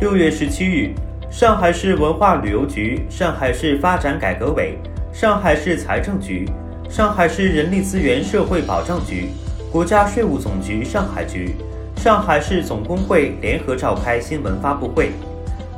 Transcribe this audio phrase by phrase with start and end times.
[0.00, 0.94] 六月十七日，
[1.30, 4.78] 上海市文化旅游局、上海市发展改革委、
[5.12, 6.48] 上海市财政局、
[6.88, 9.28] 上海市人力资源社会保障局、
[9.70, 11.54] 国家税务总局上海局、
[11.96, 15.10] 上海市总工会联合召开新闻发布会。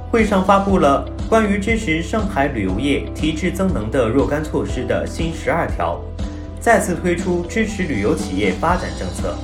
[0.09, 6.01] 会上发布了关于支持上海旅游业提质增能的若干措施的新十二条，
[6.61, 9.37] 再次推出支持旅游企业发展政策。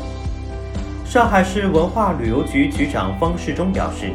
[1.04, 4.12] 上海市文化旅游局局长方世忠表示，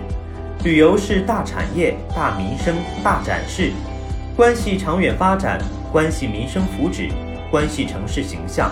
[0.63, 3.73] 旅游是大产业、大民生、大展示，
[4.33, 5.59] 关系长远发展，
[5.91, 7.09] 关系民生福祉，
[7.51, 8.71] 关系城市形象。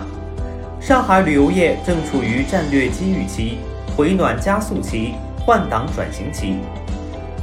[0.79, 3.57] 上海旅游业正处于战略机遇期、
[3.93, 6.59] 回暖加速期、换挡转型期。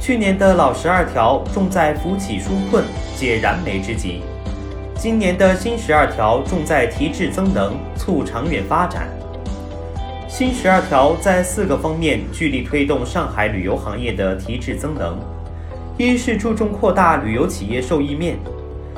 [0.01, 2.83] 去年的老十二条重在扶起纾困、
[3.15, 4.23] 解燃眉之急，
[4.95, 9.07] 今年的新十二条重在提质增能、促长远发展。
[10.29, 15.17] 新十二条在四个方面聚力推动上海旅游行业的提质增能：
[15.97, 18.37] 一是注重扩大旅游企业受益面，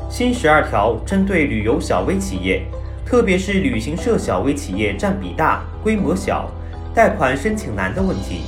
[0.09, 2.63] 新十二条针对旅游小微企业，
[3.05, 6.51] 特别是旅行社小微企业占比大、规模小、
[6.93, 8.41] 贷款申请难的问题。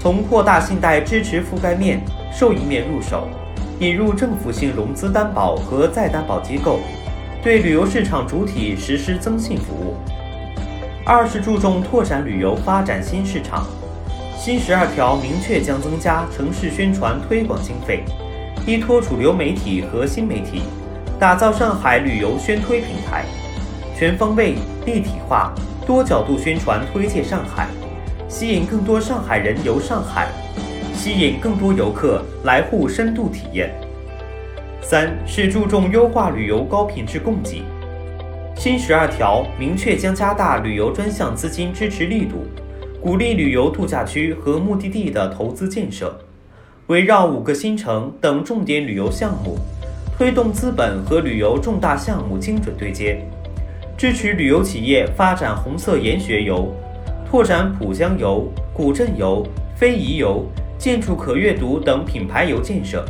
[0.00, 2.00] 从扩大信贷支持覆盖面、
[2.32, 3.28] 受益面入手，
[3.80, 6.80] 引入政府性融资担保和再担保机构，
[7.42, 9.94] 对旅游市场主体实施增信服务。
[11.12, 13.66] 二是注重拓展旅游发展新市场，
[14.38, 18.04] 新十二条明确将增加城市宣传推广经费，
[18.64, 20.62] 依托主流媒体和新媒体，
[21.18, 23.24] 打造上海旅游宣推平台，
[23.96, 24.54] 全方位、
[24.86, 25.52] 立体化、
[25.84, 27.66] 多角度宣传推介上海。
[28.28, 30.28] 吸引更多上海人游上海，
[30.94, 33.74] 吸引更多游客来沪深度体验。
[34.80, 37.64] 三是注重优化旅游高品质供给。
[38.60, 42.44] 新十二条明确将加大旅游专项资金支持力度，
[43.00, 46.14] 鼓励旅游度假区和目的地的投资建设，
[46.88, 49.56] 围绕五个新城等重点旅游项目，
[50.14, 53.22] 推动资本和旅游重大项目精准对接，
[53.96, 56.70] 支持旅游企业发展红色研学游。
[57.30, 59.42] 拓展浦江游、古镇游、
[59.74, 60.44] 非遗游、
[60.76, 63.06] 建筑可阅读等品牌游建设，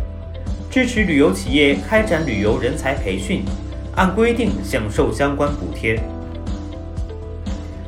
[0.70, 3.42] 支持旅游企业开展旅游人才培训，
[3.96, 6.00] 按规定享受相关补贴。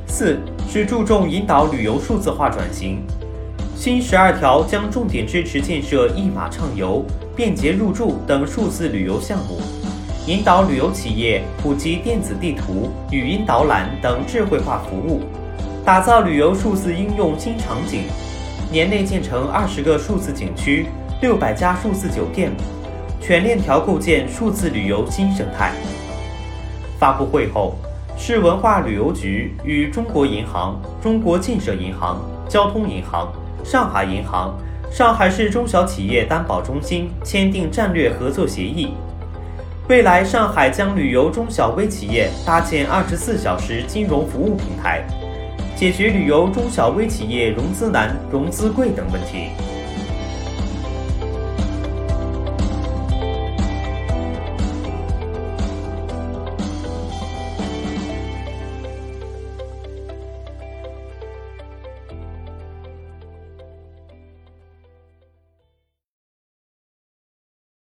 [0.06, 3.02] 四是注重引导旅游数字化转型，
[3.74, 7.04] 新十二条将重点支持建设一码畅游、
[7.34, 9.60] 便捷入住等数字旅游项目，
[10.26, 15.22] 引导旅游企业普及电子地图、语音导览等智慧化服务。
[15.84, 18.04] 打造旅游数字应用新场景，
[18.70, 20.86] 年内建成二十个数字景区、
[21.20, 22.52] 六百家数字酒店，
[23.22, 25.72] 全链条构建数字旅游新生态。
[26.99, 27.77] 发布会后，
[28.19, 34.59] 市文化旅游局与中国银行、中国建设银行、交通银行、上海银行、
[34.91, 38.88] 上海市中小企业担保中心签订战略合作协议。
[39.89, 45.04] 未来，上海将旅游中小微企业搭建二十四小时金融服务平台。
[45.77, 49.50] 解决旅游中小微企业融资难、融资贵等问题。